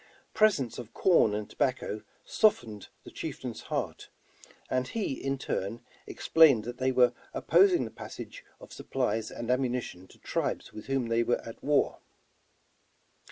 Presents 0.33 0.79
of 0.79 0.95
corn 0.95 1.35
and 1.35 1.47
to 1.47 1.55
bacco 1.55 2.01
softened 2.25 2.87
the 3.03 3.11
chieftain's 3.11 3.61
heart, 3.69 4.09
and 4.67 4.87
he, 4.87 5.13
in 5.13 5.37
turn^ 5.37 5.81
explained 6.07 6.63
that 6.63 6.79
they 6.79 6.91
were 6.91 7.13
opposing 7.35 7.85
the 7.85 7.91
passage 7.91 8.43
of 8.59 8.73
sup 8.73 8.89
plies 8.89 9.29
and 9.29 9.51
ammunition 9.51 10.07
to 10.07 10.17
tribes 10.17 10.73
with 10.73 10.87
whom 10.87 11.09
they 11.09 11.21
were 11.21 11.39
at 11.45 11.63
war. 11.63 11.99